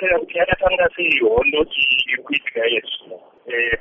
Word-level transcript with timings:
tinotarira 0.00 0.18
kuti 0.18 0.38
yakatanga 0.38 0.88
sei 0.96 1.20
hondo 1.20 1.58
iyi 1.62 1.96
iri 2.08 2.22
kuitika 2.22 2.60
yezvino 2.72 3.16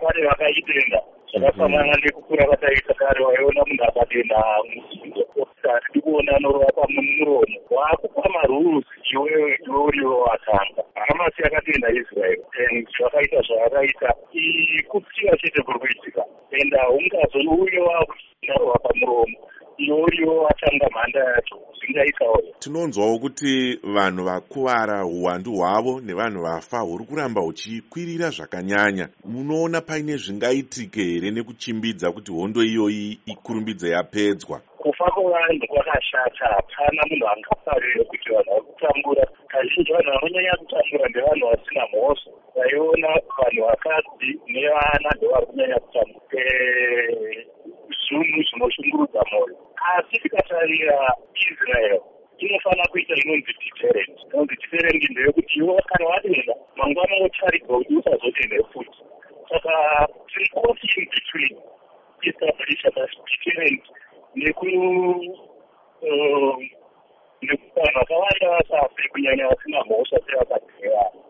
pane 0.00 0.20
vakaitenda 0.26 1.00
zvakafanana 1.30 1.94
nekukura 2.02 2.46
kwataita 2.46 2.94
kare 2.94 3.24
waiona 3.24 3.62
munhu 3.66 3.84
akatenda 3.84 4.38
musindo 4.74 5.26
hatidi 5.62 6.00
kuona 6.00 6.36
anorapa 6.36 6.82
mumuromo 6.88 7.58
waakupa 7.70 8.28
marules 8.34 8.84
iwewe 9.12 9.58
iwe 9.66 9.78
uriwo 9.78 10.20
watanga 10.20 10.82
hamasi 10.94 11.42
yakatenda 11.42 11.88
israel 11.90 12.40
and 12.66 12.88
zvakaita 12.98 13.40
zvavakaita 13.46 14.14
kutsiva 14.88 15.36
chete 15.36 15.62
kuri 15.62 15.78
kuitika. 15.78 16.24
And 16.52 16.72
haungazouye 16.74 17.80
waakuinarowa 17.80 18.78
pamuromo 18.78 19.38
iwe 19.78 20.02
uriwo 20.02 20.42
watanga 20.42 20.88
mhanda 20.90 21.20
yacho 21.20 21.67
zvingaitawo 21.88 22.42
tinonzwawo 22.58 23.18
kuti 23.18 23.78
vanhu 23.82 24.24
vakuvara 24.24 25.04
uwandu 25.04 25.52
hwavo 25.52 26.00
nevanhu 26.00 26.42
vafa 26.42 26.78
huri 26.78 27.04
kuramba 27.04 27.40
huchikwirira 27.40 28.30
zvakanyanya. 28.30 29.08
Munoona 29.24 29.80
paine 29.80 30.16
zvingaitike 30.16 31.02
here 31.02 31.30
nekuchimbidza 31.30 32.12
kuti 32.12 32.32
hondo 32.32 32.62
iyoyi 32.62 33.18
ikurumbidze 33.26 33.88
yapedzwa? 33.90 34.60
Kufa 34.78 35.04
kwevanhu 35.04 35.66
kwakashata 35.68 36.44
hapana 36.44 37.02
munhu 37.10 37.28
angafarire 37.28 38.04
kuti 38.04 38.28
vanhu 38.32 38.50
vari 38.50 38.62
kutambura 38.62 39.24
kazhinji 39.48 39.92
vanhu 39.92 40.10
vanonyanya 40.10 40.56
kutambura 40.60 41.08
ndevanhu 41.08 41.46
vasina 41.50 41.84
mhosva. 41.92 42.32
Vaiona 42.56 43.08
vanhu 43.38 43.60
vakadzi 43.68 44.30
nevana 44.48 45.10
ndovari 45.16 45.46
kunyanya 45.46 45.78
kutambura 45.78 46.18
zvinhu 48.08 48.42
zvinoshungurudza 48.48 49.20
mwoyo 49.30 49.56
asi 49.94 50.18
tikatarira 50.22 50.98
israel 51.50 52.00
inofanira 52.38 52.86
kuita 52.90 53.14
inonzi 53.14 53.52
deterent 53.64 54.16
inonzi 54.32 54.54
deterent 54.62 55.10
ndeyekuti 55.10 55.58
iwe 55.58 55.82
kana 55.88 56.06
wadenda 56.06 56.54
mangwana 56.76 57.14
wotarirwa 57.22 57.78
kuti 57.78 57.96
usazodende 57.96 58.64
futi. 58.72 58.98
Saka 59.48 59.72
tiri 60.28 60.46
caught 60.54 60.82
in 60.96 61.06
between 61.12 61.54
establisha 62.22 62.90
deterent 62.90 63.82
neku 64.34 64.66
vanhu 67.42 67.94
vakawanda 67.94 68.48
vasafe 68.50 69.08
kunyanya 69.08 69.48
vasina 69.48 69.84
mhosva 69.84 70.18
sevakadhivana 70.26 71.27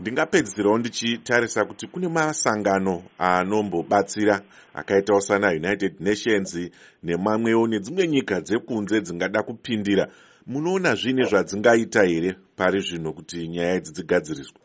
ndingapedzisirawo 0.00 0.78
ndichitarisa 0.78 1.64
kuti 1.64 1.86
kune 1.86 2.08
masangano 2.08 3.02
anombobatsira 3.18 4.40
akaitawo 4.74 5.20
sana 5.20 5.48
united 5.48 5.92
nations 6.00 6.70
nemamwewo 7.02 7.66
nedzimwe 7.66 8.08
nyika 8.08 8.40
dzekunze 8.40 9.00
dzingada 9.00 9.42
kupindira. 9.42 10.04
Munoona 10.46 10.94
zviine 10.94 11.24
zvadzingaita 11.30 12.02
here 12.10 12.30
pari 12.56 12.80
zvino 12.80 13.12
kuti 13.12 13.48
nyaya 13.48 13.74
idzi 13.74 13.92
dzigadziriswe? 13.92 14.58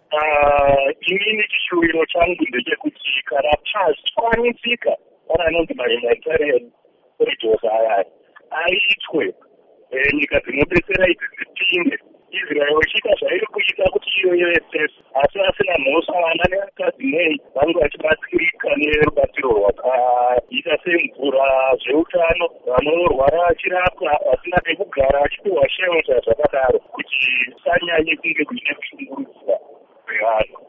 Inini 1.11 1.44
chishuwiro 1.52 2.06
changu 2.06 2.44
ndechekuti 2.50 3.09
kana 3.26 3.52
pazvikwanisika 3.67 4.92
pane 5.28 5.44
anonzi 5.48 5.73
mahumanitarian 5.73 6.72
corridors 7.17 7.64
ayaya 7.64 8.06
aitwe 8.61 9.34
nyika 10.14 10.39
dzinobetsera 10.44 11.06
idzi 11.11 11.26
dzipinde 11.56 11.98
israel 12.34 12.78
ichiita 12.86 13.16
zvairi 13.20 13.45
kuita 13.54 13.89
kuti 13.94 14.09
iyoyo 14.20 14.48
yesese 14.54 15.00
asi 15.22 15.38
vasina 15.39 15.73
mhosva 15.84 16.22
vana 16.23 16.45
nevakadzi 16.52 17.06
nei 17.16 17.36
vange 17.56 17.80
vachibatsirika 17.80 18.70
nerubatsiro 18.78 19.50
rwakaita 19.58 20.73
semvura 20.84 21.48
zveutano 21.84 22.45
vanorwara 22.67 23.39
vachirapwa 23.48 24.11
vasina 24.26 24.59
pekugara 24.66 25.22
vachipiwa 25.22 25.70
shelta 25.70 26.20
zvakadaro 26.26 26.80
kuti 26.80 27.52
kusanyanye 27.54 28.16
kunge 28.16 28.44
kuine 28.45 28.73